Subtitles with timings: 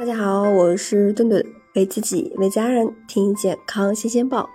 [0.00, 4.48] 大家好，我是顿顿，为自己为家人听健康新鲜报。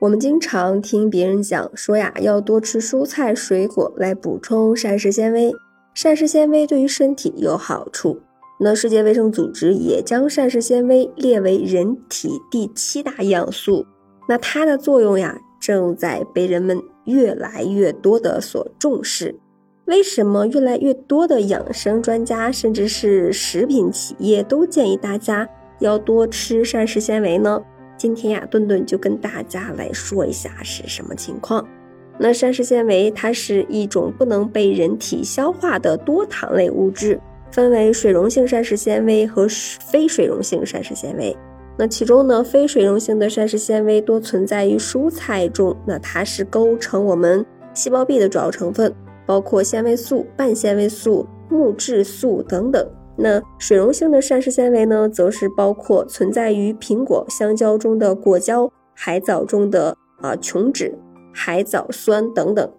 [0.00, 5.52] 我们经常听别人讲说呀，要多吃蔬菜水果来补充膳食纤维，
[5.92, 8.22] 膳食纤维对于身体有好处。
[8.58, 13.84] 那世界卫生组织也将膳食纤维列为人体第七大营养素。
[14.26, 19.38] 那它的作用呀，正在被人们越来越多的所重视。
[19.86, 27.62] 为什么越来越多的养生专家，甚至是食品企业都建议大家要多吃膳食纤维呢？
[27.96, 31.64] 今天呀，顿顿就跟大家来说一下是什么情况。
[32.18, 37.20] 那膳食纤维它是一种不能被人体消化的多糖类物质，
[37.52, 39.46] 分为水溶性膳食纤维和
[39.88, 41.36] 非水溶性膳食纤维。
[41.78, 48.92] 那其中呢，非水溶性的膳食纤维多存在于蔬菜中，那它是构成我们细胞壁的主要成分。
[49.26, 52.88] 包括纤维素、半纤维素、木质素等等。
[53.18, 60.94] 那水溶性的膳食纤维呢，则是包括存在于苹果、香蕉中的果胶、海藻中的啊琼脂、
[61.32, 62.70] 海藻酸等等。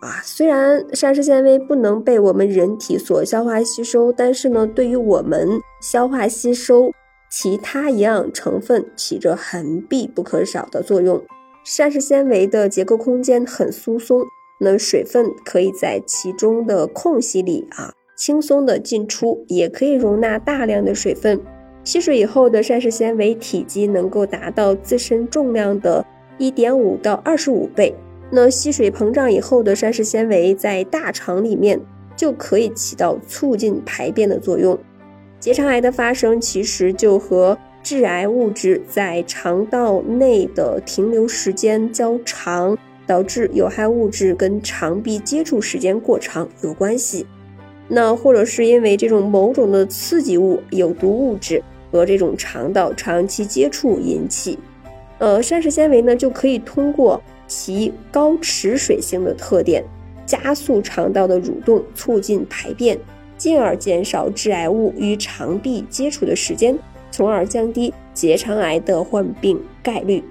[0.00, 5.48] 啊，虽然膳食纤维不能被我们人体所消化吸收，但是呢，对于我们
[5.80, 6.90] 消化吸收
[7.30, 11.20] 其他营养成分起着很必不可少的作用。
[11.64, 14.22] 膳食纤维的结构空间很疏松。
[14.58, 21.40] 那水分可以在其中的空隙里啊轻松的进出，也可以容纳大量的水分。
[21.82, 26.04] 吸水以后的膳食纤维体积能够达到自身重量的
[26.38, 27.94] 一点五到二十五倍。
[28.30, 31.78] 那吸水膨胀以后的膳食纤维在大肠里面
[32.16, 34.78] 就可以起到促进排便的作用。
[35.38, 42.78] 结肠癌的发生其实就和致癌物质在肠道内的停留时间较长。
[43.06, 47.26] 导致有害物质跟肠壁接触时间过长有关系，
[47.88, 54.58] 那或者是因为这种某种的刺激物、有毒物质和这种肠道长期接触引起。
[55.18, 59.84] 呃，膳食纤维呢就可以通过其高持水性的特点，
[60.26, 62.98] 加速肠道的蠕动，促进排便，
[63.36, 66.76] 进而减少致癌物与肠壁接触的时间，
[67.10, 70.22] 从而降低结肠癌的患病概率。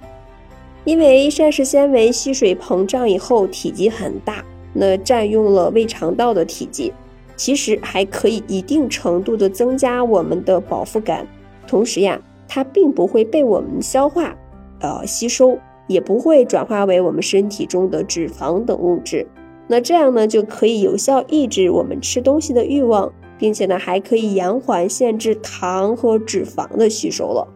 [0.85, 6.91] 因为膳食纤维吸水膨胀以后体积很大，那占用了胃肠道的体积，
[7.35, 11.25] 其实还可以一定程度的增加我们的饱腹感。
[11.65, 14.35] 同时呀，它并不会被我们消化，
[14.81, 15.57] 呃吸收，
[15.87, 19.25] 也不会转化为我们身体中的脂肪等物质。
[19.67, 27.47] 那这样呢，就可以有效抑制我们吃东西的欲望，并且呢，还可以延缓限制糖和脂肪的吸收了。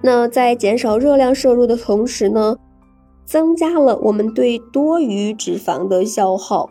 [0.00, 2.56] 那在减少热量摄入的同时呢，
[3.24, 6.70] 增加了我们对多余脂肪的消耗，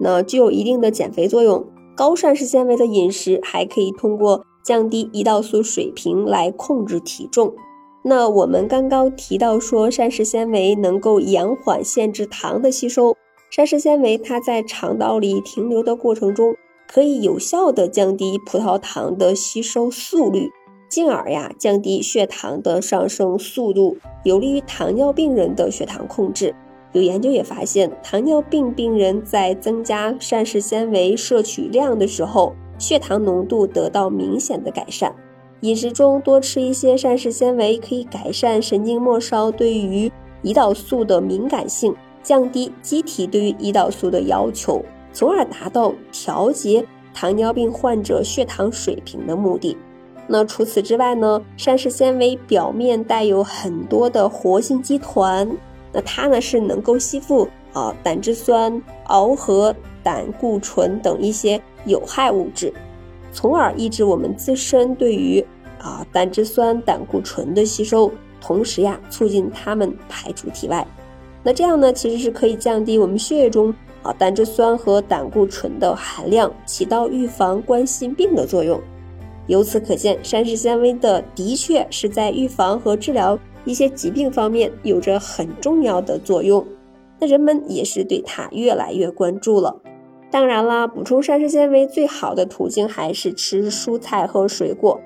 [0.00, 1.64] 那具有一定的减肥作用。
[1.94, 7.54] 高膳食纤维的饮食还可以通过降低胰岛素水平来控制体重。
[8.02, 13.16] 那我们刚刚提到说，膳食纤维能够延缓限制糖的吸收。
[13.50, 16.54] 膳食纤维它在肠道里停留的过程中，
[16.86, 20.50] 可以有效的降低葡萄糖的吸收速率。
[20.88, 26.54] 进而呀，降低血糖的上升速度，有利于糖尿病人的血糖控制。
[26.92, 35.14] 有研究也发现，糖尿病病人在增加膳食纤维摄取量的时候，血糖浓度得到明显的改善。
[35.60, 40.10] 饮食中多吃一些膳食纤维，可以改善神经末梢对于
[40.42, 44.82] 胰岛素的敏感性，降低机体对于胰岛素的要求，
[45.12, 49.76] 从而达到调节糖尿病患者血糖水平的目的。
[50.28, 51.40] 那除此之外呢？
[51.56, 55.48] 膳食纤维表面带有很多的活性基团，
[55.92, 59.72] 那它呢是能够吸附啊胆汁酸、螯合、
[60.02, 62.72] 胆固醇等一些有害物质，
[63.32, 65.44] 从而抑制我们自身对于
[65.80, 68.10] 啊胆汁酸、胆固醇的吸收，
[68.40, 70.84] 同时呀促进它们排出体外。
[71.44, 73.72] 那这样呢其实是可以降低我们血液中
[74.02, 78.80] 啊胆汁酸和胆固醇的含量，起到预防冠心病的作用。
[79.46, 86.66] 由此可见，膳食纤维的的确是在预防和治疗一些疾病方面有着很重要的作用。
[87.18, 89.80] 那人们也是对它越来越关注了。
[90.30, 95.00] 当然啦，补充膳食纤维最好的途径还是吃蔬菜和水果，